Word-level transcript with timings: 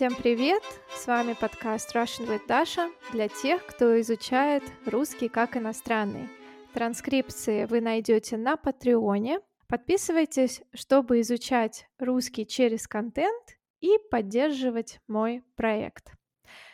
Всем 0.00 0.14
привет! 0.16 0.62
С 0.96 1.06
вами 1.06 1.34
подкаст 1.38 1.94
Russian 1.94 2.26
with 2.26 2.46
Dasha 2.48 2.90
для 3.12 3.28
тех, 3.28 3.66
кто 3.66 4.00
изучает 4.00 4.62
русский 4.86 5.28
как 5.28 5.58
иностранный. 5.58 6.26
Транскрипции 6.72 7.66
вы 7.66 7.82
найдете 7.82 8.38
на 8.38 8.56
Патреоне. 8.56 9.40
Подписывайтесь, 9.68 10.62
чтобы 10.72 11.20
изучать 11.20 11.86
русский 11.98 12.46
через 12.46 12.88
контент 12.88 13.58
и 13.82 13.98
поддерживать 14.10 15.00
мой 15.06 15.44
проект. 15.54 16.14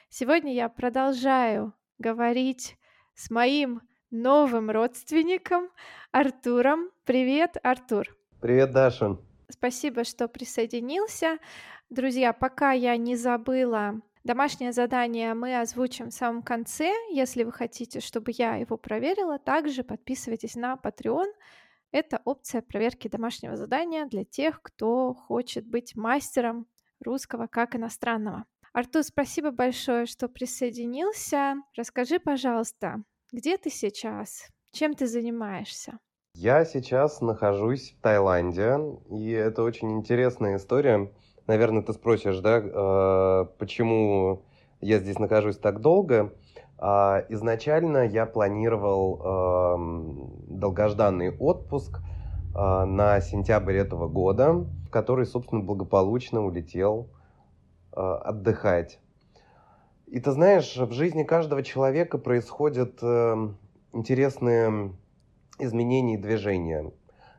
Сегодня 0.08 0.54
я 0.54 0.68
продолжаю 0.68 1.74
говорить 1.98 2.76
с 3.16 3.28
моим 3.30 3.80
новым 4.12 4.70
родственником 4.70 5.70
Артуром. 6.12 6.92
Привет, 7.04 7.56
Артур. 7.64 8.06
Привет, 8.40 8.70
Даша. 8.70 9.18
Спасибо, 9.48 10.04
что 10.04 10.28
присоединился. 10.28 11.38
Друзья, 11.88 12.32
пока 12.32 12.72
я 12.72 12.96
не 12.96 13.14
забыла, 13.14 14.00
домашнее 14.24 14.72
задание 14.72 15.34
мы 15.34 15.60
озвучим 15.60 16.10
в 16.10 16.14
самом 16.14 16.42
конце. 16.42 16.92
Если 17.12 17.44
вы 17.44 17.52
хотите, 17.52 18.00
чтобы 18.00 18.32
я 18.34 18.56
его 18.56 18.76
проверила, 18.76 19.38
также 19.38 19.84
подписывайтесь 19.84 20.56
на 20.56 20.74
Patreon. 20.74 21.32
Это 21.92 22.20
опция 22.24 22.60
проверки 22.60 23.06
домашнего 23.06 23.56
задания 23.56 24.04
для 24.06 24.24
тех, 24.24 24.60
кто 24.62 25.14
хочет 25.14 25.64
быть 25.64 25.94
мастером 25.94 26.66
русского 26.98 27.46
как 27.46 27.76
иностранного. 27.76 28.46
Артур, 28.72 29.04
спасибо 29.04 29.52
большое, 29.52 30.06
что 30.06 30.28
присоединился. 30.28 31.54
Расскажи, 31.76 32.18
пожалуйста, 32.18 33.04
где 33.30 33.58
ты 33.58 33.70
сейчас? 33.70 34.48
Чем 34.72 34.94
ты 34.94 35.06
занимаешься? 35.06 36.00
Я 36.34 36.64
сейчас 36.64 37.20
нахожусь 37.20 37.92
в 37.92 38.02
Таиланде, 38.02 38.76
и 39.08 39.30
это 39.30 39.62
очень 39.62 39.92
интересная 39.92 40.56
история 40.56 41.10
наверное, 41.46 41.82
ты 41.82 41.92
спросишь, 41.92 42.38
да, 42.38 42.60
э, 42.62 43.46
почему 43.58 44.42
я 44.80 44.98
здесь 44.98 45.18
нахожусь 45.18 45.58
так 45.58 45.80
долго. 45.80 46.32
А, 46.78 47.24
изначально 47.30 48.06
я 48.06 48.26
планировал 48.26 49.22
эм, 49.24 50.30
долгожданный 50.48 51.34
отпуск 51.34 52.00
э, 52.54 52.84
на 52.84 53.20
сентябрь 53.20 53.76
этого 53.76 54.08
года, 54.08 54.52
в 54.52 54.90
который, 54.90 55.24
собственно, 55.24 55.62
благополучно 55.62 56.44
улетел 56.44 57.08
э, 57.92 58.00
отдыхать. 58.00 59.00
И 60.06 60.20
ты 60.20 60.30
знаешь, 60.32 60.76
в 60.76 60.92
жизни 60.92 61.22
каждого 61.24 61.62
человека 61.62 62.18
происходят 62.18 63.02
эм, 63.02 63.56
интересные 63.92 64.92
изменения 65.58 66.14
и 66.14 66.18
движения. 66.18 66.92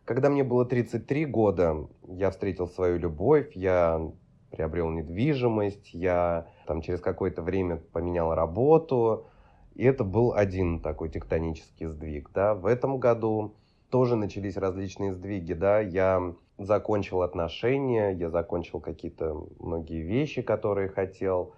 Когда 0.03 0.29
мне 0.29 0.43
было 0.43 0.65
33 0.65 1.25
года, 1.25 1.87
я 2.17 2.31
встретил 2.31 2.67
свою 2.67 2.97
любовь, 2.97 3.55
я 3.55 4.11
приобрел 4.51 4.89
недвижимость, 4.89 5.93
я 5.93 6.47
там 6.65 6.81
через 6.81 6.99
какое-то 6.99 7.41
время 7.41 7.77
поменял 7.77 8.33
работу. 8.33 9.27
И 9.75 9.83
это 9.83 10.03
был 10.03 10.33
один 10.33 10.81
такой 10.81 11.09
тектонический 11.09 11.85
сдвиг. 11.85 12.31
Да. 12.33 12.55
В 12.55 12.65
этом 12.65 12.97
году 12.97 13.55
тоже 13.91 14.15
начались 14.15 14.57
различные 14.57 15.13
сдвиги. 15.13 15.53
Да. 15.53 15.79
Я 15.79 16.33
закончил 16.57 17.21
отношения, 17.21 18.09
я 18.09 18.29
закончил 18.29 18.79
какие-то 18.79 19.45
многие 19.59 20.01
вещи, 20.01 20.41
которые 20.41 20.89
хотел. 20.89 21.53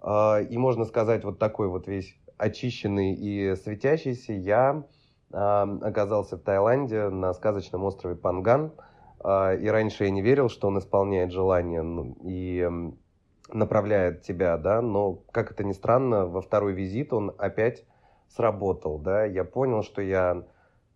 А, 0.00 0.38
и 0.40 0.56
можно 0.56 0.86
сказать, 0.86 1.24
вот 1.24 1.38
такой 1.38 1.68
вот 1.68 1.86
весь 1.86 2.16
очищенный 2.38 3.12
и 3.12 3.54
светящийся 3.56 4.32
я 4.32 4.84
оказался 5.32 6.36
в 6.36 6.40
Таиланде 6.40 7.08
на 7.08 7.32
сказочном 7.34 7.84
острове 7.84 8.16
Панган. 8.16 8.72
А, 9.22 9.54
и 9.54 9.66
раньше 9.68 10.04
я 10.04 10.10
не 10.10 10.22
верил, 10.22 10.48
что 10.48 10.68
он 10.68 10.78
исполняет 10.78 11.30
желание 11.30 11.82
ну, 11.82 12.16
и 12.22 12.68
направляет 13.52 14.22
тебя, 14.22 14.56
да, 14.56 14.80
но, 14.80 15.14
как 15.32 15.50
это 15.50 15.64
ни 15.64 15.72
странно, 15.72 16.26
во 16.26 16.40
второй 16.40 16.72
визит 16.72 17.12
он 17.12 17.34
опять 17.36 17.84
сработал, 18.28 18.98
да, 18.98 19.24
я 19.24 19.44
понял, 19.44 19.82
что 19.82 20.00
я 20.00 20.44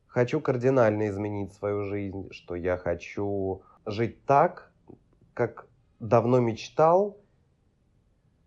хочу 0.07 0.41
кардинально 0.41 1.09
изменить 1.09 1.53
свою 1.53 1.83
жизнь, 1.83 2.29
что 2.31 2.55
я 2.55 2.77
хочу 2.77 3.63
жить 3.85 4.25
так, 4.25 4.73
как 5.35 5.67
давно 5.99 6.39
мечтал, 6.39 7.19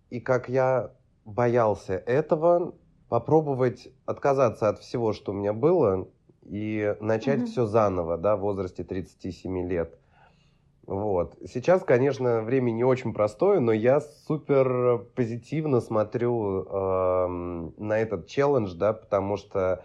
и 0.09 0.19
как 0.21 0.47
я 0.47 0.91
боялся 1.25 1.93
этого, 1.93 2.73
попробовать 3.09 3.89
отказаться 4.05 4.69
от 4.69 4.79
всего, 4.79 5.13
что 5.13 5.33
у 5.33 5.35
меня 5.35 5.53
было, 5.53 6.07
и 6.47 6.95
начать 6.99 7.41
mm-hmm. 7.41 7.45
все 7.45 7.65
заново, 7.65 8.17
да, 8.17 8.35
в 8.35 8.41
возрасте 8.41 8.83
37 8.83 9.67
лет. 9.67 9.97
Вот. 10.85 11.35
Сейчас, 11.45 11.83
конечно, 11.83 12.41
время 12.41 12.71
не 12.71 12.83
очень 12.83 13.13
простое, 13.13 13.59
но 13.59 13.73
я 13.73 13.99
супер 13.99 15.05
позитивно 15.15 15.81
смотрю 15.81 16.63
э, 16.63 17.27
на 17.77 17.99
этот 17.99 18.27
челлендж, 18.27 18.73
да, 18.73 18.93
потому 18.93 19.35
что 19.35 19.83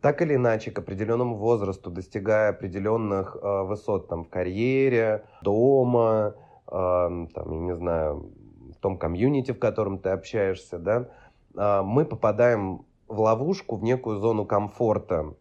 так 0.00 0.22
или 0.22 0.36
иначе, 0.36 0.70
к 0.70 0.78
определенному 0.78 1.36
возрасту, 1.36 1.90
достигая 1.90 2.50
определенных 2.50 3.36
э, 3.36 3.62
высот 3.64 4.08
там, 4.08 4.24
в 4.24 4.30
карьере, 4.30 5.24
дома, 5.42 6.34
э, 6.66 6.72
там, 6.72 7.52
я 7.52 7.58
не 7.58 7.74
знаю, 7.74 8.32
в 8.72 8.80
том 8.80 8.96
комьюнити, 8.96 9.52
в 9.52 9.58
котором 9.58 9.98
ты 9.98 10.10
общаешься, 10.10 10.78
да, 10.78 11.08
а, 11.56 11.82
мы 11.82 12.04
попадаем 12.04 12.84
в 13.08 13.20
ловушку, 13.20 13.76
в 13.76 13.82
некую 13.82 14.18
зону 14.18 14.44
комфорта. 14.44 15.34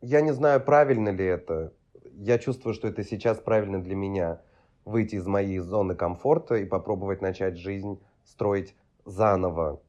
Я 0.00 0.20
не 0.20 0.32
знаю, 0.32 0.60
правильно 0.60 1.08
ли 1.08 1.24
это. 1.24 1.72
Я 2.14 2.38
чувствую, 2.38 2.74
что 2.74 2.88
это 2.88 3.04
сейчас 3.04 3.38
правильно 3.38 3.82
для 3.82 3.96
меня. 3.96 4.40
Выйти 4.84 5.16
из 5.16 5.26
моей 5.26 5.58
зоны 5.58 5.94
комфорта 5.94 6.54
и 6.56 6.64
попробовать 6.64 7.20
начать 7.20 7.58
жизнь 7.58 8.00
строить 8.24 8.74
заново. 9.04 9.80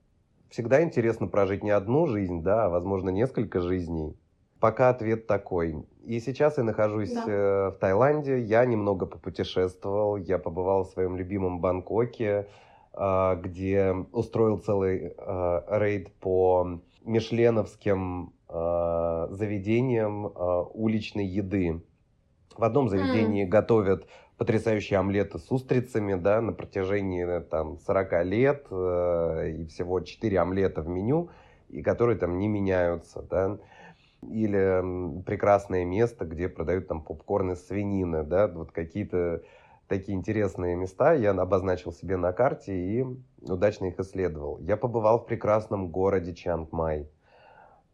Всегда 0.50 0.84
интересно 0.84 1.28
прожить 1.28 1.64
не 1.64 1.70
одну 1.70 2.08
жизнь, 2.08 2.42
да, 2.42 2.66
а 2.66 2.70
возможно 2.70 3.10
несколько 3.10 3.62
жизней. 3.62 4.18
Пока 4.60 4.90
ответ 4.90 5.28
такой. 5.28 5.86
И 6.04 6.20
сейчас 6.20 6.58
я 6.58 6.64
нахожусь 6.64 7.14
да. 7.14 7.24
Э, 7.28 7.70
в 7.70 7.78
Таиланде. 7.80 8.42
Я 8.42 8.66
немного 8.66 9.06
попутешествовал. 9.06 10.18
Я 10.18 10.38
побывал 10.38 10.84
в 10.84 10.90
своем 10.90 11.16
любимом 11.16 11.60
Бангкоке. 11.60 12.48
А, 12.94 13.36
где 13.36 13.94
устроил 14.12 14.58
целый 14.58 15.14
а, 15.18 15.64
рейд 15.80 16.12
по 16.16 16.82
мишленовским 17.06 18.34
а, 18.50 19.28
заведениям 19.32 20.32
уличной 20.74 21.26
еды. 21.26 21.82
В 22.58 22.64
одном 22.64 22.90
заведении 22.90 23.46
mm. 23.46 23.50
готовят 23.50 24.08
потрясающие 24.40 24.98
омлеты 24.98 25.38
с 25.38 25.52
устрицами, 25.52 26.16
да, 26.16 26.42
на 26.42 26.54
протяжении 26.54 27.40
там 27.42 27.78
40 27.78 28.26
лет, 28.26 28.68
э, 28.72 29.52
и 29.52 29.66
всего 29.66 30.00
4 30.00 30.40
омлета 30.40 30.82
в 30.82 30.88
меню, 30.88 31.30
и 31.68 31.82
которые 31.82 32.18
там 32.18 32.38
не 32.40 32.48
меняются, 32.48 33.22
да. 33.22 33.60
Или 34.24 35.24
прекрасное 35.24 35.86
место, 35.86 36.26
где 36.26 36.48
продают 36.48 36.88
там 36.88 37.04
попкорн 37.04 37.52
из 37.52 37.68
свинины, 37.68 38.24
да, 38.24 38.48
вот 38.48 38.72
какие-то 38.72 39.42
такие 39.88 40.18
интересные 40.18 40.76
места 40.76 41.14
я 41.14 41.32
обозначил 41.32 41.92
себе 41.92 42.16
на 42.16 42.32
карте 42.32 42.74
и 42.74 43.06
удачно 43.42 43.86
их 43.86 44.00
исследовал. 44.00 44.60
Я 44.60 44.78
побывал 44.78 45.20
в 45.20 45.26
прекрасном 45.26 45.90
городе 45.90 46.34
Чангмай. 46.34 47.10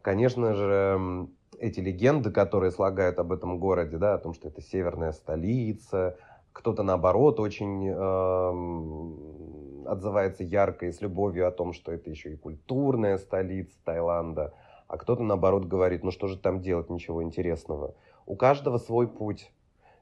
Конечно 0.06 0.54
же, 0.54 1.26
эти 1.58 1.80
легенды, 1.80 2.30
которые 2.30 2.70
слагают 2.70 3.18
об 3.18 3.32
этом 3.32 3.58
городе, 3.58 3.98
да, 3.98 4.14
о 4.14 4.18
том, 4.18 4.34
что 4.34 4.46
это 4.46 4.62
северная 4.62 5.10
столица, 5.10 6.16
кто-то 6.52 6.84
наоборот 6.84 7.40
очень 7.40 7.88
э, 7.88 9.90
отзывается 9.90 10.44
ярко 10.44 10.86
и 10.86 10.92
с 10.92 11.00
любовью 11.00 11.48
о 11.48 11.50
том, 11.50 11.72
что 11.72 11.90
это 11.90 12.08
еще 12.08 12.34
и 12.34 12.36
культурная 12.36 13.18
столица 13.18 13.76
Таиланда, 13.82 14.54
а 14.86 14.96
кто-то 14.96 15.24
наоборот 15.24 15.64
говорит, 15.64 16.04
ну 16.04 16.12
что 16.12 16.28
же 16.28 16.38
там 16.38 16.60
делать, 16.60 16.88
ничего 16.88 17.24
интересного. 17.24 17.96
У 18.26 18.36
каждого 18.36 18.78
свой 18.78 19.08
путь. 19.08 19.50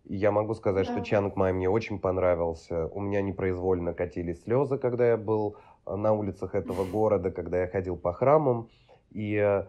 И 0.04 0.16
я 0.16 0.32
могу 0.32 0.52
сказать, 0.52 0.86
да. 0.86 0.92
что 0.92 1.02
Чанг 1.02 1.34
Май 1.36 1.54
мне 1.54 1.70
очень 1.70 1.98
понравился. 1.98 2.88
У 2.88 3.00
меня 3.00 3.22
непроизвольно 3.22 3.94
катились 3.94 4.42
слезы, 4.42 4.76
когда 4.76 5.08
я 5.08 5.16
был 5.16 5.56
э, 5.86 5.96
на 5.96 6.12
улицах 6.12 6.54
этого 6.54 6.84
города, 6.84 7.30
когда 7.30 7.62
я 7.62 7.68
ходил 7.68 7.96
по 7.96 8.12
храмам. 8.12 8.68
И 9.10 9.36
э, 9.36 9.64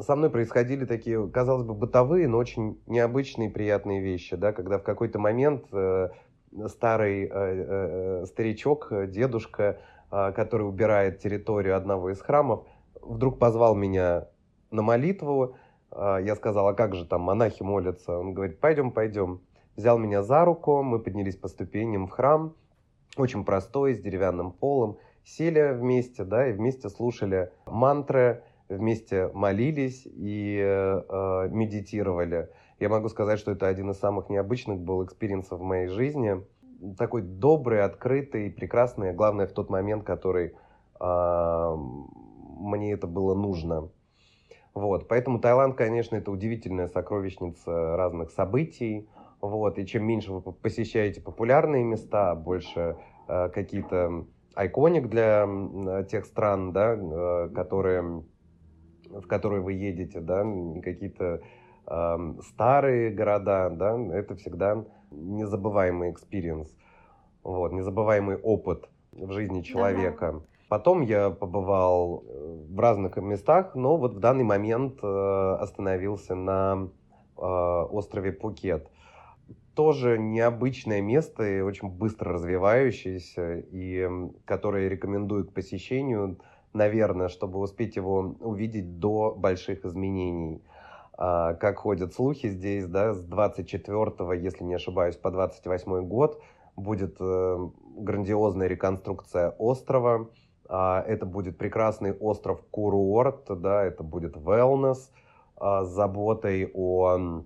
со 0.00 0.16
мной 0.16 0.30
происходили 0.30 0.84
такие, 0.84 1.28
казалось 1.28 1.64
бы, 1.64 1.74
бытовые, 1.74 2.28
но 2.28 2.38
очень 2.38 2.80
необычные 2.86 3.50
приятные 3.50 4.00
вещи, 4.00 4.36
да, 4.36 4.52
когда 4.52 4.78
в 4.78 4.82
какой-то 4.82 5.18
момент 5.18 5.66
э, 5.72 6.08
старый 6.66 7.24
э, 7.24 7.28
э, 7.32 8.26
старичок, 8.26 8.92
дедушка, 9.08 9.80
который 10.10 10.68
убирает 10.68 11.20
территорию 11.20 11.74
одного 11.74 12.10
из 12.10 12.20
храмов, 12.20 12.66
вдруг 13.00 13.38
позвал 13.38 13.74
меня 13.74 14.28
на 14.70 14.82
молитву. 14.82 15.56
Я 15.90 16.36
сказал, 16.36 16.68
а 16.68 16.74
как 16.74 16.94
же 16.94 17.06
там 17.06 17.22
монахи 17.22 17.62
молятся? 17.62 18.18
Он 18.18 18.34
говорит, 18.34 18.60
пойдем, 18.60 18.90
пойдем 18.90 19.40
взял 19.76 19.98
меня 19.98 20.22
за 20.22 20.44
руку, 20.44 20.82
мы 20.82 20.98
поднялись 20.98 21.36
по 21.36 21.48
ступеням 21.48 22.06
в 22.06 22.10
храм, 22.10 22.54
очень 23.16 23.44
простой, 23.44 23.94
с 23.94 24.00
деревянным 24.00 24.52
полом, 24.52 24.98
сели 25.24 25.72
вместе, 25.72 26.24
да, 26.24 26.48
и 26.48 26.52
вместе 26.52 26.88
слушали 26.88 27.50
мантры, 27.66 28.42
вместе 28.76 29.28
молились 29.32 30.06
и 30.06 30.58
э, 30.60 31.48
медитировали. 31.50 32.48
Я 32.80 32.88
могу 32.88 33.08
сказать, 33.08 33.38
что 33.38 33.52
это 33.52 33.68
один 33.68 33.90
из 33.90 33.98
самых 33.98 34.28
необычных 34.28 34.80
был 34.80 35.04
experience 35.04 35.51
ов 35.51 35.60
в 35.60 35.62
моей 35.62 35.88
жизни. 35.88 36.44
такой 36.98 37.22
добрый, 37.22 37.82
открытый, 37.82 38.50
прекрасный, 38.50 39.12
главное 39.12 39.46
в 39.46 39.52
тот 39.52 39.70
момент, 39.70 40.04
который 40.04 40.54
э, 41.00 41.76
мне 42.58 42.92
это 42.92 43.06
было 43.06 43.34
нужно. 43.34 43.90
Вот, 44.74 45.06
поэтому 45.06 45.38
Таиланд, 45.38 45.76
конечно, 45.76 46.16
это 46.16 46.30
удивительная 46.30 46.88
сокровищница 46.88 47.96
разных 47.96 48.30
событий. 48.30 49.08
Вот, 49.40 49.78
и 49.78 49.86
чем 49.86 50.04
меньше 50.04 50.32
вы 50.32 50.52
посещаете 50.52 51.20
популярные 51.20 51.84
места, 51.84 52.34
больше 52.34 52.96
э, 53.28 53.48
какие-то 53.50 54.26
iconic 54.54 55.08
для 55.08 55.46
э, 55.46 56.04
тех 56.10 56.24
стран, 56.26 56.72
да, 56.72 56.94
э, 56.94 57.48
которые, 57.54 58.24
в 59.20 59.26
которые 59.26 59.62
вы 59.62 59.74
едете, 59.74 60.20
да, 60.20 60.44
какие-то 60.82 61.42
э, 61.86 62.34
старые 62.48 63.10
города, 63.10 63.70
да, 63.70 63.98
это 64.14 64.34
всегда 64.36 64.84
незабываемый 65.10 66.10
experience, 66.10 66.74
вот, 67.42 67.72
незабываемый 67.72 68.36
опыт 68.36 68.88
в 69.12 69.30
жизни 69.32 69.62
человека. 69.62 70.32
Да. 70.32 70.40
Потом 70.72 71.02
я 71.02 71.28
побывал 71.28 72.24
э, 72.26 72.64
в 72.70 72.80
разных 72.80 73.16
местах, 73.18 73.74
но 73.74 73.98
вот 73.98 74.14
в 74.14 74.20
данный 74.20 74.44
момент 74.44 75.00
э, 75.02 75.56
остановился 75.60 76.34
на 76.34 76.88
э, 77.36 77.42
острове 77.42 78.32
Пукет. 78.32 78.88
Тоже 79.74 80.18
необычное 80.18 81.02
место 81.02 81.44
и 81.44 81.60
очень 81.60 81.88
быстро 81.88 82.32
развивающееся, 82.32 83.58
и 83.70 84.08
которое 84.46 84.88
рекомендую 84.88 85.46
к 85.46 85.52
посещению, 85.52 86.38
наверное, 86.72 87.28
чтобы 87.28 87.58
успеть 87.58 87.96
его 87.96 88.34
увидеть 88.40 88.98
до 88.98 89.34
больших 89.34 89.84
изменений. 89.84 90.62
А, 91.14 91.54
как 91.54 91.78
ходят 91.78 92.14
слухи 92.14 92.48
здесь, 92.48 92.86
да, 92.86 93.14
с 93.14 93.22
24, 93.22 94.40
если 94.42 94.64
не 94.64 94.74
ошибаюсь, 94.74 95.16
по 95.16 95.30
28 95.30 96.06
год 96.06 96.42
будет 96.76 97.18
грандиозная 97.18 98.66
реконструкция 98.66 99.50
острова, 99.58 100.28
а, 100.68 101.04
это 101.06 101.26
будет 101.26 101.58
прекрасный 101.58 102.12
остров 102.12 102.62
курорт, 102.70 103.44
да, 103.60 103.84
это 103.84 104.02
будет 104.02 104.36
wellness 104.36 105.10
а, 105.56 105.84
с 105.84 105.88
заботой 105.90 106.70
о, 106.72 107.44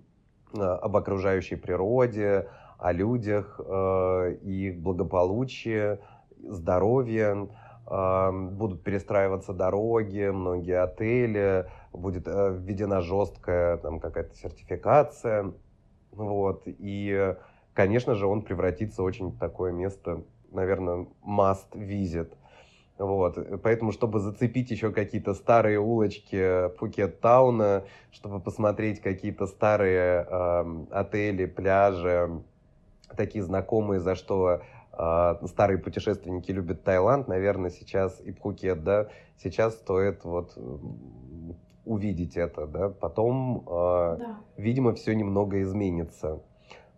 об 0.54 0.96
окружающей 0.96 1.56
природе, 1.56 2.48
о 2.78 2.92
людях, 2.92 3.58
их 3.58 4.78
благополучии, 4.78 5.98
здоровье. 6.38 7.48
Будут 7.86 8.82
перестраиваться 8.82 9.52
дороги, 9.52 10.28
многие 10.30 10.82
отели, 10.82 11.66
будет 11.92 12.26
э, 12.26 12.56
введена 12.58 13.00
жесткая 13.00 13.76
там 13.76 14.00
какая-то 14.00 14.34
сертификация. 14.34 15.52
Вот. 16.10 16.62
И, 16.66 17.36
конечно 17.74 18.14
же, 18.14 18.26
он 18.26 18.42
превратится 18.42 19.02
в 19.02 19.04
очень 19.04 19.36
такое 19.38 19.70
место, 19.72 20.24
наверное, 20.50 21.06
must 21.24 21.72
visit– 21.74 22.32
вот, 22.98 23.36
поэтому, 23.62 23.92
чтобы 23.92 24.20
зацепить 24.20 24.70
еще 24.70 24.90
какие-то 24.90 25.34
старые 25.34 25.78
улочки 25.78 26.70
Пхукет-тауна, 26.76 27.84
чтобы 28.10 28.40
посмотреть 28.40 29.00
какие-то 29.02 29.46
старые 29.46 30.26
э, 30.26 30.84
отели, 30.92 31.44
пляжи, 31.44 32.42
такие 33.16 33.44
знакомые, 33.44 34.00
за 34.00 34.14
что 34.14 34.62
э, 34.92 35.46
старые 35.46 35.78
путешественники 35.78 36.50
любят 36.50 36.82
Таиланд, 36.82 37.28
наверное, 37.28 37.70
сейчас 37.70 38.20
и 38.20 38.32
Пхукет, 38.32 38.82
да, 38.82 39.08
сейчас 39.36 39.74
стоит 39.74 40.24
вот 40.24 40.56
увидеть 41.84 42.36
это, 42.36 42.66
да, 42.66 42.88
потом, 42.88 43.60
э, 43.60 44.16
да. 44.18 44.38
видимо, 44.56 44.94
все 44.94 45.14
немного 45.14 45.62
изменится. 45.62 46.42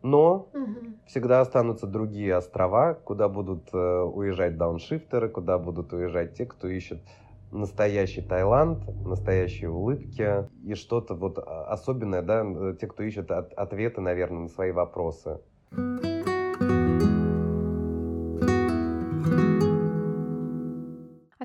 Но 0.03 0.49
угу. 0.55 0.95
всегда 1.07 1.41
останутся 1.41 1.87
другие 1.87 2.35
острова, 2.37 2.95
куда 2.95 3.29
будут 3.29 3.69
э, 3.73 3.77
уезжать 3.79 4.57
дауншифтеры, 4.57 5.29
куда 5.29 5.59
будут 5.59 5.93
уезжать 5.93 6.35
те, 6.35 6.47
кто 6.47 6.69
ищет 6.69 7.03
настоящий 7.51 8.23
Таиланд, 8.23 8.87
настоящие 9.05 9.71
улыбки 9.71 10.49
и 10.65 10.75
что-то 10.75 11.15
вот 11.15 11.39
а, 11.39 11.65
особенное, 11.65 12.23
да, 12.23 12.45
те, 12.75 12.87
кто 12.87 13.03
ищет 13.03 13.31
от, 13.31 13.53
ответы, 13.55 14.01
наверное, 14.01 14.43
на 14.43 14.49
свои 14.49 14.71
вопросы. 14.71 15.41
А 15.71 15.77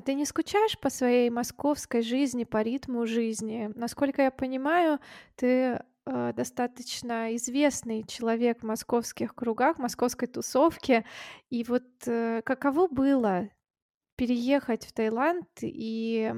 ты 0.02 0.14
не 0.14 0.24
скучаешь 0.24 0.78
по 0.78 0.88
своей 0.90 1.30
московской 1.30 2.02
жизни, 2.02 2.44
по 2.44 2.62
ритму 2.62 3.06
жизни? 3.06 3.70
Насколько 3.74 4.22
я 4.22 4.30
понимаю, 4.30 5.00
ты 5.36 5.80
э, 6.06 6.32
достаточно 6.34 7.34
известный 7.36 8.04
человек 8.04 8.60
в 8.60 8.66
московских 8.66 9.34
кругах, 9.34 9.78
московской 9.78 10.28
тусовке. 10.28 11.04
И 11.50 11.64
вот 11.64 11.84
э, 12.06 12.42
каково 12.44 12.88
было 12.88 13.48
переехать 14.16 14.86
в 14.86 14.92
Таиланд, 14.92 15.48
и 15.60 16.32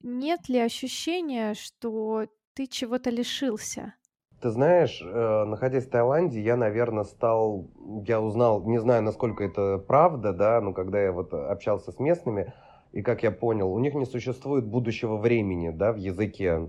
нет 0.00 0.48
ли 0.48 0.58
ощущения, 0.58 1.54
что 1.54 2.26
ты 2.54 2.66
чего-то 2.66 3.10
лишился? 3.10 3.94
Ты 4.40 4.48
знаешь, 4.48 5.02
э, 5.04 5.44
находясь 5.44 5.86
в 5.86 5.90
Таиланде, 5.90 6.40
я, 6.40 6.56
наверное, 6.56 7.04
стал, 7.04 7.66
я 8.06 8.22
узнал, 8.22 8.62
не 8.64 8.78
знаю, 8.80 9.02
насколько 9.02 9.44
это 9.44 9.76
правда, 9.76 10.32
да, 10.32 10.62
но 10.62 10.72
когда 10.72 10.98
я 10.98 11.12
вот 11.12 11.34
общался 11.34 11.92
с 11.92 11.98
местными, 11.98 12.54
и 12.92 13.02
как 13.02 13.22
я 13.22 13.32
понял, 13.32 13.70
у 13.70 13.78
них 13.78 13.94
не 13.94 14.06
существует 14.06 14.64
будущего 14.64 15.16
времени, 15.18 15.68
да, 15.68 15.92
в 15.92 15.96
языке. 15.96 16.68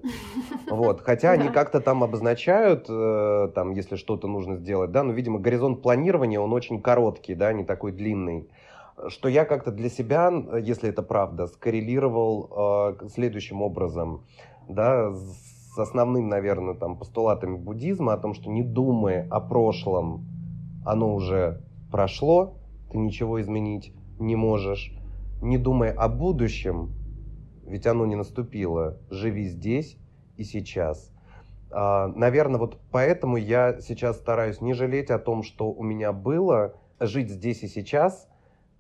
Вот, 0.69 1.01
хотя 1.01 1.31
они 1.31 1.47
как-то 1.47 1.79
там 1.79 2.03
обозначают, 2.03 2.87
э, 2.89 3.51
там, 3.55 3.71
если 3.71 3.95
что-то 3.95 4.27
нужно 4.27 4.57
сделать, 4.57 4.91
да, 4.91 5.03
но, 5.03 5.13
видимо, 5.13 5.39
горизонт 5.39 5.81
планирования, 5.81 6.41
он 6.41 6.51
очень 6.51 6.81
короткий, 6.81 7.35
да, 7.35 7.53
не 7.53 7.63
такой 7.63 7.93
длинный. 7.93 8.49
Что 9.07 9.29
я 9.29 9.45
как-то 9.45 9.71
для 9.71 9.89
себя, 9.89 10.31
если 10.61 10.89
это 10.89 11.03
правда, 11.03 11.47
скоррелировал 11.47 12.97
э, 13.01 13.07
следующим 13.07 13.61
образом, 13.61 14.25
да, 14.67 15.11
с 15.13 15.60
основным, 15.77 16.29
наверное, 16.29 16.75
там, 16.75 16.97
постулатами 16.97 17.57
буддизма 17.57 18.13
о 18.13 18.17
том, 18.17 18.33
что 18.33 18.49
не 18.49 18.63
думая 18.63 19.27
о 19.29 19.39
прошлом, 19.39 20.25
оно 20.85 21.13
уже 21.13 21.61
прошло, 21.91 22.55
ты 22.91 22.97
ничего 22.97 23.41
изменить 23.41 23.93
не 24.19 24.35
можешь 24.35 24.95
не 25.41 25.57
думай 25.57 25.91
о 25.91 26.07
будущем, 26.07 26.93
ведь 27.65 27.87
оно 27.87 28.05
не 28.05 28.15
наступило. 28.15 28.99
Живи 29.09 29.45
здесь 29.45 29.97
и 30.37 30.43
сейчас. 30.43 31.11
А, 31.71 32.07
наверное, 32.07 32.59
вот 32.59 32.77
поэтому 32.91 33.37
я 33.37 33.79
сейчас 33.81 34.17
стараюсь 34.17 34.61
не 34.61 34.73
жалеть 34.73 35.09
о 35.09 35.19
том, 35.19 35.43
что 35.43 35.71
у 35.71 35.83
меня 35.83 36.13
было, 36.13 36.75
жить 36.99 37.29
здесь 37.29 37.63
и 37.63 37.67
сейчас, 37.67 38.27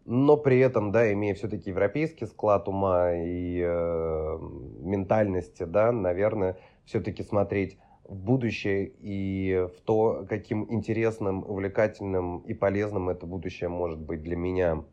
но 0.05 0.37
при 0.37 0.59
этом, 0.59 0.91
да, 0.91 1.11
имея 1.13 1.33
все-таки 1.33 1.69
европейский 1.69 2.25
склад 2.25 2.67
ума 2.67 3.13
и 3.13 3.61
э, 3.63 4.37
ментальности, 4.81 5.63
да, 5.63 5.91
наверное, 5.91 6.57
все-таки 6.91 7.23
смотреть 7.23 7.77
в 8.03 8.15
будущее 8.15 8.91
и 8.99 9.65
в 9.77 9.81
то, 9.81 10.25
каким 10.27 10.67
интересным, 10.69 11.45
увлекательным 11.47 12.39
и 12.39 12.53
полезным 12.53 13.09
это 13.09 13.25
будущее 13.25 13.69
может 13.69 13.99
быть 13.99 14.21
для 14.21 14.35
меня. 14.35 14.83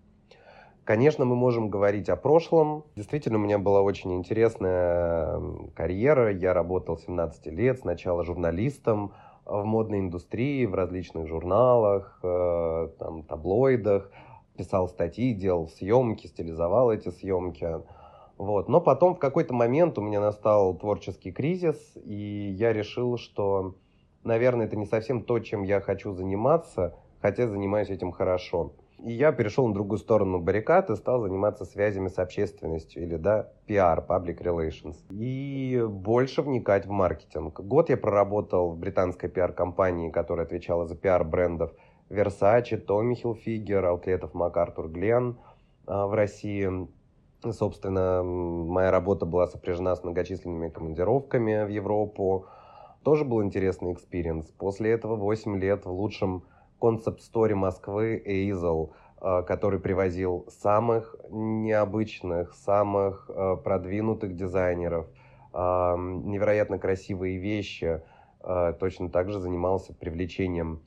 Конечно, 0.85 1.25
мы 1.25 1.35
можем 1.35 1.69
говорить 1.69 2.09
о 2.09 2.17
прошлом. 2.17 2.85
Действительно, 2.95 3.39
у 3.39 3.43
меня 3.43 3.59
была 3.59 3.83
очень 3.83 4.15
интересная 4.15 5.41
карьера. 5.75 6.33
Я 6.33 6.55
работал 6.55 6.97
17 6.97 7.47
лет, 7.49 7.81
сначала 7.81 8.25
журналистом 8.25 9.13
в 9.45 9.65
модной 9.65 9.99
индустрии, 9.99 10.65
в 10.65 10.75
различных 10.75 11.27
журналах, 11.27 12.21
э, 12.23 12.89
там, 12.99 13.25
таблоидах, 13.25 14.11
писал 14.57 14.89
статьи, 14.89 15.35
делал 15.35 15.69
съемки, 15.69 16.27
стилизовал 16.29 16.93
эти 16.93 17.09
съемки. 17.09 17.67
Вот. 18.39 18.69
Но 18.69 18.81
потом 18.81 19.17
в 19.17 19.19
какой-то 19.19 19.53
момент 19.53 19.99
у 19.99 20.01
меня 20.01 20.21
настал 20.21 20.75
творческий 20.79 21.33
кризис, 21.33 21.77
и 22.05 22.55
я 22.57 22.73
решил, 22.73 23.19
что, 23.19 23.75
наверное, 24.23 24.67
это 24.67 24.77
не 24.77 24.87
совсем 24.87 25.25
то, 25.25 25.41
чем 25.41 25.65
я 25.65 25.81
хочу 25.81 26.13
заниматься, 26.13 26.97
хотя 27.21 27.49
занимаюсь 27.49 27.91
этим 27.91 28.13
хорошо. 28.13 28.73
И 29.05 29.13
я 29.13 29.33
перешел 29.33 29.67
на 29.67 29.75
другую 29.75 29.99
сторону 29.99 30.41
баррикад 30.41 30.91
и 30.91 30.97
стал 30.97 31.23
заниматься 31.23 31.65
связями 31.65 32.09
с 32.09 32.19
общественностью, 32.19 33.03
или, 33.03 33.17
да, 33.17 33.51
PR, 33.69 34.05
Public 34.07 34.41
Relations. 34.43 34.97
И 35.11 35.85
больше 35.89 36.43
вникать 36.43 36.87
в 36.87 36.91
маркетинг. 36.91 37.61
Год 37.61 37.91
я 37.91 37.97
проработал 37.97 38.71
в 38.71 38.79
британской 38.79 39.29
PR-компании, 39.29 40.11
которая 40.11 40.47
отвечала 40.47 40.87
за 40.87 40.95
PR 40.95 41.25
брендов 41.25 41.73
Versace, 42.09 42.85
Tommy 42.85 43.15
Hilfiger, 43.23 43.85
аутлетов 43.85 44.33
MacArthur 44.35 44.89
Glen 44.91 45.37
в 45.87 46.15
России. 46.15 46.89
Собственно, 47.43 48.23
моя 48.25 48.91
работа 48.91 49.25
была 49.25 49.47
сопряжена 49.47 49.95
с 49.95 50.03
многочисленными 50.03 50.71
командировками 50.71 51.65
в 51.65 51.69
Европу. 51.69 52.47
Тоже 53.05 53.25
был 53.25 53.45
интересный 53.45 53.93
experience. 53.93 54.47
После 54.59 54.91
этого 54.91 55.15
8 55.15 55.57
лет 55.57 55.87
в 55.87 55.91
лучшем 55.93 56.43
concept 56.81 57.24
store 57.24 57.55
Москвы 57.55 58.21
Aizel, 58.25 58.93
который 59.21 59.79
привозил 59.79 60.47
самых 60.49 61.15
необычных, 61.31 62.55
самых 62.55 63.29
э, 63.29 63.57
продвинутых 63.57 64.37
дизайнеров, 64.37 65.09
невероятно 65.53 66.79
красивые 66.79 67.39
вещи. 67.39 68.01
Э, 68.41 68.75
точно 68.79 69.11
так 69.11 69.31
же 69.31 69.41
занимался 69.41 69.95
привлечением 69.95 70.83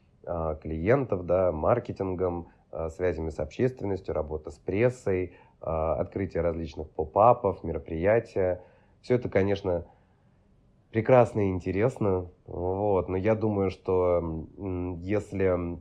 клиентов, 0.61 1.25
да, 1.25 1.51
маркетингом, 1.51 2.49
связями 2.95 3.31
с 3.31 3.39
общественностью, 3.39 4.13
работа 4.13 4.51
с 4.51 4.59
прессой, 4.59 5.33
открытие 5.61 6.41
различных 6.41 6.89
поп-апов, 6.89 7.63
мероприятия. 7.63 8.63
Все 9.01 9.15
это, 9.15 9.29
конечно, 9.29 9.85
прекрасно 10.91 11.41
и 11.41 11.49
интересно, 11.49 12.29
вот, 12.45 13.09
но 13.09 13.17
я 13.17 13.35
думаю, 13.35 13.71
что 13.71 14.47
если 15.01 15.79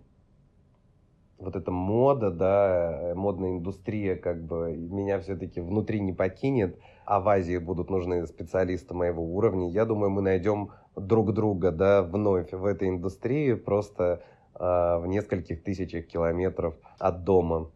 вот 1.38 1.56
эта 1.56 1.70
мода, 1.70 2.30
да, 2.30 3.12
модная 3.16 3.50
индустрия 3.50 4.16
как 4.16 4.44
бы 4.44 4.76
меня 4.76 5.18
все-таки 5.20 5.60
внутри 5.60 6.00
не 6.00 6.12
покинет, 6.12 6.78
а 7.04 7.20
в 7.20 7.28
Азии 7.28 7.58
будут 7.58 7.90
нужны 7.90 8.26
специалисты 8.26 8.94
моего 8.94 9.24
уровня, 9.24 9.70
я 9.70 9.84
думаю, 9.84 10.10
мы 10.10 10.22
найдем 10.22 10.70
друг 10.96 11.32
друга, 11.32 11.72
да, 11.72 12.02
вновь 12.02 12.52
в 12.52 12.64
этой 12.64 12.88
индустрии, 12.88 13.54
просто 13.54 14.22
э, 14.54 14.58
в 14.58 15.04
нескольких 15.06 15.62
тысячах 15.62 16.06
километров 16.06 16.74
от 16.98 17.24
дома. 17.24 17.70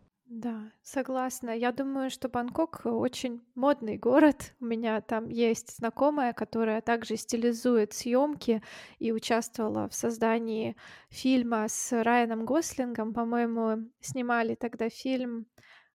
Да, 0.44 0.70
согласна. 0.82 1.56
Я 1.56 1.72
думаю, 1.72 2.10
что 2.10 2.28
Бангкок 2.28 2.82
очень 2.84 3.40
модный 3.54 3.96
город. 3.96 4.52
У 4.60 4.66
меня 4.66 5.00
там 5.00 5.30
есть 5.30 5.74
знакомая, 5.78 6.34
которая 6.34 6.82
также 6.82 7.16
стилизует 7.16 7.94
съемки 7.94 8.62
и 8.98 9.10
участвовала 9.10 9.88
в 9.88 9.94
создании 9.94 10.76
фильма 11.08 11.66
с 11.66 11.92
Райаном 11.92 12.44
Гослингом. 12.44 13.14
По-моему, 13.14 13.88
снимали 14.00 14.54
тогда 14.54 14.90
фильм 14.90 15.46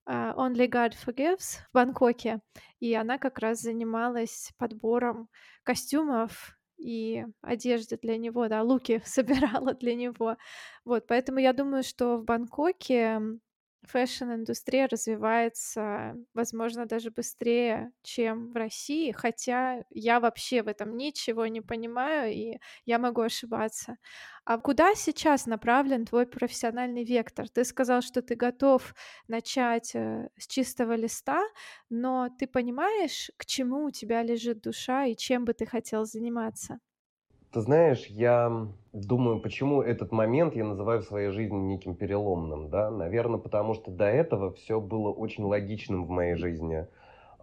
uh, 0.09 0.35
Only 0.35 0.67
God 0.67 0.93
Forgives 1.05 1.59
в 1.69 1.73
Бангкоке, 1.73 2.41
и 2.79 2.95
она 2.95 3.19
как 3.19 3.37
раз 3.37 3.59
занималась 3.59 4.51
подбором 4.57 5.29
костюмов 5.61 6.57
и 6.79 7.23
одежды 7.41 7.99
для 8.01 8.17
него, 8.17 8.47
да, 8.47 8.63
луки 8.63 8.99
собирала 9.05 9.75
для 9.75 9.93
него. 9.93 10.37
Вот, 10.85 11.05
поэтому 11.05 11.37
я 11.37 11.53
думаю, 11.53 11.83
что 11.83 12.17
в 12.17 12.23
Бангкоке 12.23 13.21
fashion-индустрия 13.91 14.87
развивается, 14.87 16.15
возможно, 16.33 16.85
даже 16.85 17.11
быстрее, 17.11 17.91
чем 18.03 18.51
в 18.51 18.55
России, 18.55 19.11
хотя 19.11 19.83
я 19.89 20.19
вообще 20.19 20.63
в 20.63 20.67
этом 20.67 20.95
ничего 20.97 21.47
не 21.47 21.61
понимаю, 21.61 22.31
и 22.33 22.59
я 22.85 22.99
могу 22.99 23.21
ошибаться. 23.21 23.97
А 24.45 24.57
куда 24.57 24.95
сейчас 24.95 25.45
направлен 25.45 26.05
твой 26.05 26.25
профессиональный 26.27 27.03
вектор? 27.03 27.49
Ты 27.49 27.63
сказал, 27.63 28.01
что 28.01 28.21
ты 28.21 28.35
готов 28.35 28.95
начать 29.27 29.95
э, 29.95 30.29
с 30.37 30.47
чистого 30.47 30.93
листа, 30.95 31.41
но 31.89 32.29
ты 32.37 32.47
понимаешь, 32.47 33.31
к 33.37 33.45
чему 33.45 33.85
у 33.85 33.91
тебя 33.91 34.23
лежит 34.23 34.61
душа 34.61 35.05
и 35.05 35.15
чем 35.15 35.45
бы 35.45 35.53
ты 35.53 35.65
хотел 35.65 36.05
заниматься? 36.05 36.79
Ты 37.51 37.61
знаешь, 37.61 38.05
я 38.05 38.67
думаю, 38.93 39.39
почему 39.39 39.81
этот 39.81 40.11
момент 40.11 40.55
я 40.55 40.63
называю 40.63 41.01
в 41.01 41.05
своей 41.05 41.31
жизни 41.31 41.57
неким 41.57 41.95
переломным, 41.95 42.69
да? 42.69 42.91
Наверное, 42.91 43.39
потому 43.39 43.73
что 43.73 43.89
до 43.89 44.05
этого 44.05 44.53
все 44.53 44.79
было 44.79 45.11
очень 45.11 45.43
логичным 45.43 46.05
в 46.05 46.09
моей 46.09 46.35
жизни. 46.35 46.85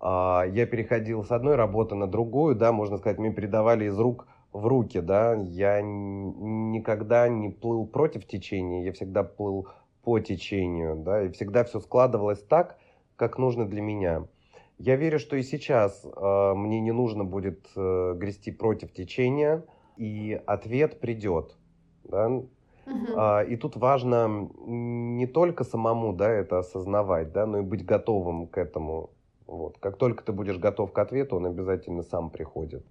А, 0.00 0.44
я 0.44 0.64
переходил 0.66 1.24
с 1.24 1.32
одной 1.32 1.56
работы 1.56 1.96
на 1.96 2.06
другую, 2.06 2.54
да, 2.54 2.70
можно 2.70 2.98
сказать, 2.98 3.18
мне 3.18 3.32
передавали 3.32 3.86
из 3.86 3.98
рук 3.98 4.28
в 4.52 4.64
руки, 4.68 5.00
да. 5.00 5.34
Я 5.34 5.80
никогда 5.82 7.28
не 7.28 7.48
плыл 7.48 7.84
против 7.84 8.28
течения, 8.28 8.84
я 8.84 8.92
всегда 8.92 9.24
плыл 9.24 9.66
по 10.04 10.20
течению, 10.20 10.94
да, 10.94 11.22
и 11.22 11.30
всегда 11.30 11.64
все 11.64 11.80
складывалось 11.80 12.44
так, 12.44 12.78
как 13.16 13.38
нужно 13.38 13.66
для 13.66 13.82
меня. 13.82 14.28
Я 14.78 14.94
верю, 14.94 15.18
что 15.18 15.34
и 15.34 15.42
сейчас 15.42 16.04
э, 16.04 16.54
мне 16.54 16.80
не 16.80 16.92
нужно 16.92 17.24
будет 17.24 17.66
э, 17.74 18.14
грести 18.14 18.52
против 18.52 18.92
течения, 18.92 19.64
и 19.96 20.40
ответ 20.46 21.00
придет. 21.00 21.56
Да? 22.04 22.28
Угу. 22.28 22.46
А, 23.16 23.42
и 23.42 23.56
тут 23.56 23.76
важно 23.76 24.48
не 24.66 25.26
только 25.26 25.64
самому 25.64 26.12
да, 26.12 26.30
это 26.30 26.58
осознавать, 26.58 27.32
да, 27.32 27.46
но 27.46 27.58
и 27.58 27.62
быть 27.62 27.84
готовым 27.84 28.46
к 28.46 28.58
этому. 28.58 29.10
Вот. 29.46 29.78
Как 29.78 29.96
только 29.96 30.24
ты 30.24 30.32
будешь 30.32 30.58
готов 30.58 30.92
к 30.92 30.98
ответу, 30.98 31.36
он 31.36 31.46
обязательно 31.46 32.02
сам 32.02 32.30
приходит. 32.30 32.84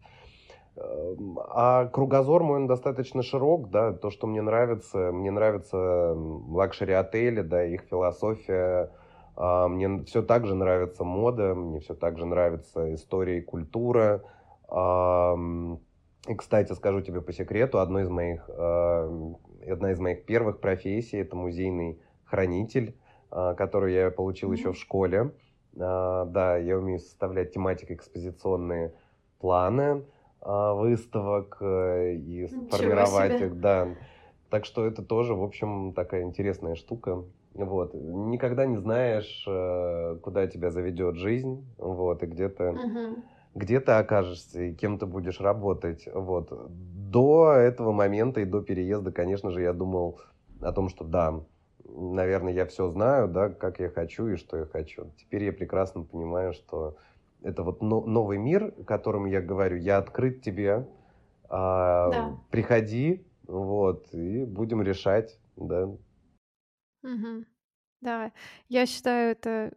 А 0.78 1.86
кругозор 1.86 2.44
мой 2.44 2.58
он 2.58 2.68
достаточно 2.68 3.24
широк, 3.24 3.70
да, 3.70 3.94
то, 3.94 4.10
что 4.10 4.28
мне 4.28 4.42
нравится, 4.42 5.12
мне 5.14 5.32
нравятся 5.32 6.14
luxury 6.14 6.92
отели, 6.92 7.42
да, 7.42 7.64
их 7.64 7.84
философия, 7.84 8.92
а, 9.38 9.70
мне 9.70 10.04
все 10.04 10.22
так 10.22 10.46
же 10.46 10.54
нравится 10.54 11.06
мода, 11.06 11.56
мне 11.56 11.80
все 11.80 11.94
так 11.94 12.18
же 12.18 12.26
нравится 12.26 12.94
история 12.94 13.40
и 13.40 13.42
культура, 13.42 14.24
и, 16.28 16.36
кстати, 16.36 16.74
скажу 16.74 17.02
тебе 17.02 17.22
по 17.22 17.32
секрету, 17.32 17.80
одно 17.80 18.00
из 18.00 18.10
моих, 18.10 18.50
э, 18.50 19.34
одна 19.68 19.92
из 19.92 20.00
моих 20.00 20.26
первых 20.26 20.60
профессий– 20.60 21.18
это 21.20 21.36
музейный 21.36 22.00
хранитель, 22.24 22.96
э, 23.32 23.54
который 23.58 23.94
я 23.94 24.12
получил 24.12 24.52
mm-hmm. 24.52 24.58
еще 24.58 24.74
в 24.74 24.78
школе. 24.78 25.32
Э, 25.76 26.26
да, 26.28 26.58
я 26.58 26.78
умею 26.78 27.00
составлять 27.00 27.54
тематико-экспозиционные 27.54 28.94
планы 29.40 30.06
э, 30.42 30.74
выставок 30.74 31.58
э, 31.62 32.14
и 32.16 32.44
Ничего 32.44 32.70
формировать 32.70 33.34
себе. 33.34 33.48
их, 33.48 33.60
да. 33.60 33.90
Так 34.50 34.66
что 34.66 34.86
это 34.86 35.04
тоже, 35.04 35.36
в 35.36 35.44
общем, 35.44 35.94
такая 35.94 36.24
интересная 36.24 36.76
штука. 36.76 37.24
Вот. 37.54 37.94
Никогда 37.94 38.66
не 38.66 38.78
знаешь, 38.78 39.46
э, 39.48 40.18
куда 40.22 40.48
тебя 40.48 40.72
заведет 40.72 41.16
жизнь, 41.16 41.66
вот, 41.78 42.24
и 42.24 42.26
где-то... 42.26 42.64
Mm-hmm 42.64 43.24
где 43.56 43.80
ты 43.80 43.94
окажешься 43.94 44.62
и 44.62 44.74
кем 44.74 45.00
ты 45.00 45.06
будешь 45.06 45.40
работать. 45.40 46.08
Вот. 46.14 46.52
До 46.70 47.54
этого 47.54 47.94
момента 47.94 48.42
и 48.42 48.46
до 48.46 48.62
переезда, 48.62 49.12
конечно 49.12 49.50
же, 49.50 49.62
я 49.62 49.74
думал 49.74 50.20
о 50.62 50.72
том, 50.74 50.90
что 50.90 51.06
да, 51.06 51.42
наверное, 51.86 52.54
я 52.54 52.66
все 52.66 52.90
знаю, 52.90 53.30
да, 53.30 53.50
как 53.50 53.80
я 53.80 53.90
хочу 53.90 54.28
и 54.28 54.36
что 54.36 54.58
я 54.58 54.66
хочу. 54.66 55.12
Теперь 55.18 55.46
я 55.46 55.54
прекрасно 55.54 56.04
понимаю, 56.04 56.54
что 56.54 56.98
это 57.42 57.64
вот 57.64 57.82
новый 57.82 58.38
мир, 58.38 58.72
которым 58.86 59.26
я 59.26 59.42
говорю, 59.42 59.78
я 59.78 59.98
открыт 59.98 60.42
тебе, 60.42 60.88
а, 61.48 62.12
да. 62.12 62.38
приходи, 62.52 63.26
вот, 63.48 64.14
и 64.14 64.44
будем 64.44 64.82
решать, 64.82 65.40
да. 65.56 65.86
Угу. 67.04 67.46
Да, 68.02 68.32
я 68.68 68.86
считаю 68.86 69.32
это 69.32 69.72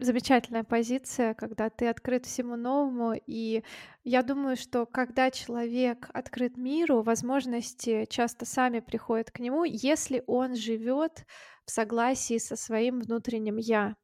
замечательная 0.00 0.64
позиция, 0.64 1.34
когда 1.34 1.70
ты 1.70 1.88
открыт 1.88 2.26
всему 2.26 2.56
новому. 2.56 3.14
И 3.26 3.62
я 4.04 4.22
думаю, 4.22 4.56
что 4.56 4.86
когда 4.86 5.30
человек 5.30 6.10
открыт 6.12 6.56
миру, 6.56 7.02
возможности 7.02 8.06
часто 8.08 8.46
сами 8.46 8.80
приходят 8.80 9.30
к 9.30 9.38
нему, 9.40 9.64
если 9.64 10.22
он 10.26 10.54
живет 10.54 11.24
в 11.64 11.70
согласии 11.70 12.38
со 12.38 12.56
своим 12.56 13.00
внутренним 13.00 13.56
я. 13.56 13.96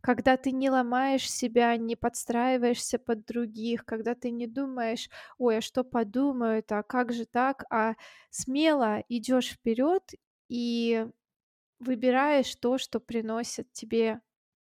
Когда 0.00 0.36
ты 0.36 0.52
не 0.52 0.70
ломаешь 0.70 1.30
себя, 1.30 1.76
не 1.76 1.96
подстраиваешься 1.96 2.98
под 2.98 3.24
других, 3.26 3.84
когда 3.84 4.14
ты 4.16 4.30
не 4.30 4.46
думаешь, 4.48 5.08
ой, 5.38 5.58
а 5.58 5.60
что 5.60 5.84
подумают, 5.84 6.72
а 6.72 6.82
как 6.82 7.12
же 7.12 7.24
так, 7.26 7.64
а 7.70 7.94
смело 8.30 9.04
идешь 9.08 9.50
вперед 9.52 10.02
и 10.48 11.06
выбираешь 11.80 12.54
то, 12.56 12.78
что 12.78 13.00
приносит 13.00 13.72
тебе 13.72 14.20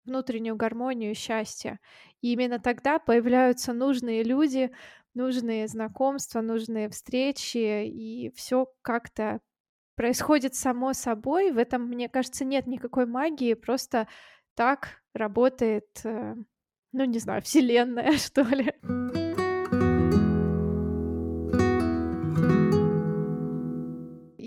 внутреннюю 0.09 0.57
гармонию, 0.57 1.15
счастье. 1.15 1.79
И 2.21 2.33
именно 2.33 2.59
тогда 2.59 2.99
появляются 2.99 3.73
нужные 3.73 4.25
люди, 4.25 4.71
нужные 5.15 5.69
знакомства, 5.69 6.41
нужные 6.41 6.89
встречи, 6.89 7.87
и 7.87 8.33
все 8.35 8.67
как-то 8.83 9.41
происходит 9.95 10.55
само 10.55 10.93
собой. 10.93 11.53
В 11.53 11.59
этом, 11.59 11.83
мне 11.83 12.09
кажется, 12.09 12.45
нет 12.45 12.67
никакой 12.67 13.07
магии, 13.07 13.55
просто 13.55 14.09
так 14.55 15.03
работает, 15.15 15.87
э, 16.05 16.35
ну 16.93 17.05
не 17.05 17.19
знаю, 17.19 17.43
Вселенная, 17.45 18.13
что 18.17 18.43
ли. 18.43 18.73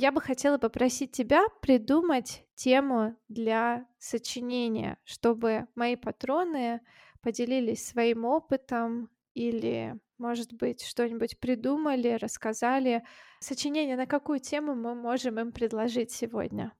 Я 0.01 0.11
бы 0.11 0.19
хотела 0.19 0.57
попросить 0.57 1.11
тебя 1.11 1.45
придумать 1.61 2.43
тему 2.55 3.15
для 3.27 3.85
сочинения, 3.99 4.97
чтобы 5.03 5.67
мои 5.75 5.95
патроны 5.95 6.81
поделились 7.21 7.85
своим 7.85 8.25
опытом 8.25 9.11
или, 9.35 9.95
может 10.17 10.53
быть, 10.53 10.83
что-нибудь 10.83 11.39
придумали, 11.39 12.17
рассказали. 12.19 13.03
Сочинение 13.39 13.95
на 13.95 14.07
какую 14.07 14.39
тему 14.39 14.73
мы 14.73 14.95
можем 14.95 15.39
им 15.39 15.51
предложить 15.51 16.09
сегодня? 16.09 16.73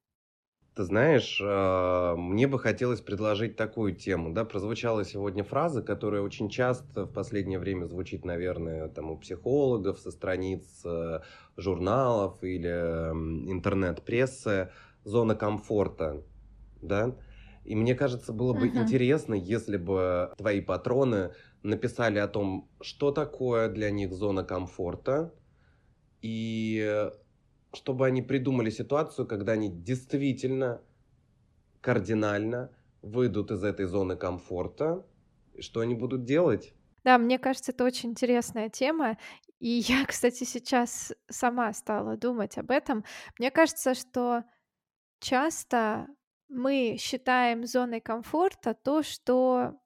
Ты 0.74 0.84
знаешь, 0.84 1.42
а, 1.44 2.16
мне 2.16 2.48
бы 2.48 2.58
хотелось 2.58 3.02
предложить 3.02 3.58
такую 3.58 3.94
тему. 3.94 4.32
Да, 4.32 4.46
прозвучала 4.46 5.04
сегодня 5.04 5.44
фраза, 5.44 5.82
которая 5.82 6.22
очень 6.22 6.50
часто 6.50 7.06
в 7.06 7.12
последнее 7.12 7.60
время 7.60 7.86
звучит, 7.86 8.24
наверное, 8.24 8.88
там 8.88 9.12
у 9.12 9.18
психологов 9.18 10.00
со 10.00 10.12
страниц 10.12 10.64
э, 10.86 11.20
журналов 11.58 12.42
или 12.42 12.70
интернет-прессы. 12.70 14.72
Зона 15.04 15.36
комфорта, 15.36 16.22
да. 16.82 17.16
И 17.66 17.76
мне 17.76 17.96
кажется, 17.96 18.34
было 18.34 18.54
бы 18.54 18.68
uh-huh. 18.68 18.84
интересно, 18.84 19.34
если 19.34 19.78
бы 19.78 20.32
твои 20.38 20.62
патроны 20.62 21.32
написали 21.64 22.20
о 22.20 22.28
том, 22.28 22.70
что 22.82 23.12
такое 23.12 23.68
для 23.68 23.92
них 23.92 24.14
зона 24.14 24.44
комфорта, 24.44 25.34
и 26.22 27.10
чтобы 27.74 28.06
они 28.06 28.22
придумали 28.22 28.70
ситуацию, 28.70 29.28
когда 29.28 29.54
они 29.54 29.70
действительно 29.70 30.82
кардинально 31.82 32.72
выйдут 33.02 33.52
из 33.52 33.64
этой 33.64 33.86
зоны 33.86 34.16
комфорта, 34.16 35.06
и 35.54 35.62
что 35.62 35.80
они 35.80 35.96
будут 35.96 36.24
делать? 36.24 36.74
Да, 37.04 37.18
мне 37.18 37.40
кажется, 37.40 37.72
это 37.72 37.84
очень 37.84 38.12
интересная 38.12 38.70
тема. 38.70 39.18
И 39.60 39.70
я, 39.88 40.06
кстати, 40.06 40.44
сейчас 40.44 41.14
сама 41.30 41.74
стала 41.74 42.18
думать 42.18 42.58
об 42.58 42.72
этом. 42.72 43.04
Мне 43.38 43.52
кажется, 43.52 43.94
что 43.94 44.44
часто 45.20 46.08
мы 46.50 46.98
считаем 47.00 47.66
зоной 47.66 48.02
комфорта 48.02 48.74
то, 48.74 49.04
что 49.04 49.80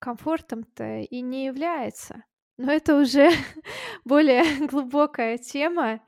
комфортом-то 0.00 1.00
и 1.00 1.20
не 1.20 1.46
является. 1.46 2.24
Но 2.58 2.72
это 2.72 2.96
уже 2.96 3.30
более 4.04 4.66
глубокая 4.66 5.38
тема. 5.38 6.00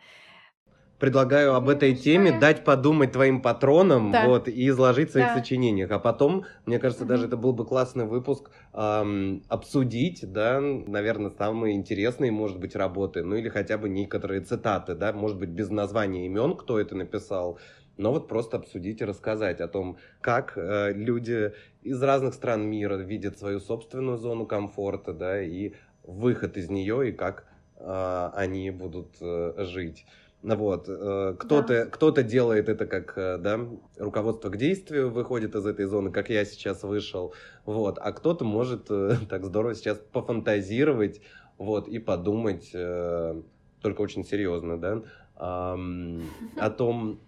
Предлагаю 0.98 1.54
об 1.54 1.68
этой 1.68 1.94
теме 1.94 2.36
дать 2.40 2.64
подумать 2.64 3.12
твоим 3.12 3.40
патронам, 3.40 4.10
да. 4.10 4.26
вот, 4.26 4.48
и 4.48 4.68
изложить 4.68 5.10
в 5.10 5.12
своих 5.12 5.28
да. 5.28 5.36
сочинениях. 5.36 5.92
А 5.92 6.00
потом, 6.00 6.44
мне 6.66 6.80
кажется, 6.80 7.04
даже 7.04 7.26
это 7.26 7.36
был 7.36 7.52
бы 7.52 7.64
классный 7.64 8.04
выпуск 8.04 8.50
эм, 8.74 9.44
обсудить, 9.48 10.24
да, 10.32 10.60
наверное, 10.60 11.30
самые 11.30 11.76
интересные, 11.76 12.32
может 12.32 12.58
быть, 12.58 12.74
работы, 12.74 13.22
ну 13.22 13.36
или 13.36 13.48
хотя 13.48 13.78
бы 13.78 13.88
некоторые 13.88 14.40
цитаты, 14.40 14.96
да, 14.96 15.12
может 15.12 15.38
быть, 15.38 15.50
без 15.50 15.70
названия 15.70 16.26
имен, 16.26 16.56
кто 16.56 16.80
это 16.80 16.96
написал, 16.96 17.60
но 17.96 18.12
вот 18.12 18.26
просто 18.26 18.56
обсудить 18.56 19.00
и 19.00 19.04
рассказать 19.04 19.60
о 19.60 19.68
том, 19.68 19.98
как 20.20 20.54
э, 20.56 20.92
люди 20.94 21.52
из 21.82 22.02
разных 22.02 22.34
стран 22.34 22.66
мира 22.66 22.96
видят 22.96 23.38
свою 23.38 23.60
собственную 23.60 24.18
зону 24.18 24.46
комфорта, 24.46 25.12
да, 25.12 25.40
и 25.40 25.74
выход 26.02 26.56
из 26.56 26.70
нее, 26.70 27.10
и 27.10 27.12
как 27.12 27.44
э, 27.76 28.30
они 28.34 28.70
будут 28.70 29.16
э, 29.20 29.54
жить. 29.58 30.06
Вот, 30.42 30.88
э, 30.88 31.34
кто-то, 31.36 31.84
да. 31.84 31.90
кто-то 31.90 32.22
делает 32.22 32.68
это 32.68 32.86
как, 32.86 33.18
э, 33.18 33.38
да, 33.38 33.58
руководство 33.96 34.50
к 34.50 34.56
действию, 34.56 35.10
выходит 35.10 35.56
из 35.56 35.66
этой 35.66 35.86
зоны, 35.86 36.12
как 36.12 36.30
я 36.30 36.44
сейчас 36.44 36.84
вышел, 36.84 37.34
вот, 37.64 37.98
а 37.98 38.12
кто-то 38.12 38.44
может 38.44 38.86
э, 38.88 39.16
так 39.28 39.44
здорово 39.44 39.74
сейчас 39.74 39.98
пофантазировать, 40.12 41.20
вот, 41.58 41.88
и 41.88 41.98
подумать, 41.98 42.70
только 42.70 44.00
очень 44.00 44.24
серьезно, 44.24 44.78
да, 44.78 45.02
о 45.34 46.70
том, 46.76 47.18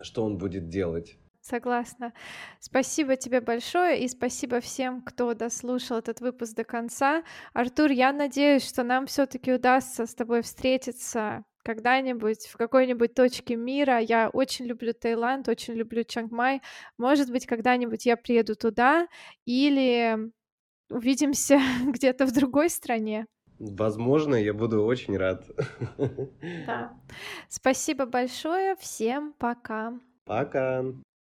что 0.00 0.24
он 0.24 0.38
будет 0.38 0.70
делать. 0.70 1.18
Согласна. 1.42 2.14
Спасибо 2.60 3.16
тебе 3.16 3.42
большое 3.42 4.00
и 4.00 4.08
спасибо 4.08 4.60
всем, 4.60 5.02
кто 5.02 5.34
дослушал 5.34 5.98
этот 5.98 6.20
выпуск 6.20 6.54
до 6.54 6.64
конца. 6.64 7.22
Артур, 7.52 7.90
я 7.90 8.12
надеюсь, 8.12 8.66
что 8.66 8.84
нам 8.84 9.06
все-таки 9.06 9.52
удастся 9.52 10.06
с 10.06 10.14
тобой 10.14 10.42
встретиться 10.42 11.44
когда-нибудь 11.62 12.46
в 12.46 12.56
какой-нибудь 12.56 13.14
точке 13.14 13.56
мира. 13.56 13.98
Я 13.98 14.30
очень 14.30 14.66
люблю 14.66 14.92
Таиланд, 14.92 15.48
очень 15.48 15.74
люблю 15.74 16.04
Чангмай. 16.04 16.62
Может 16.96 17.30
быть, 17.30 17.46
когда-нибудь 17.46 18.06
я 18.06 18.16
приеду 18.16 18.56
туда 18.56 19.08
или 19.44 20.30
увидимся 20.90 21.60
где-то 21.86 22.26
в 22.26 22.32
другой 22.32 22.70
стране. 22.70 23.26
Возможно, 23.58 24.36
я 24.36 24.54
буду 24.54 24.84
очень 24.84 25.16
рад. 25.16 25.44
Да. 26.66 26.92
Спасибо 27.48 28.06
большое. 28.06 28.76
Всем 28.76 29.32
пока. 29.32 29.98
Пока. 30.24 30.84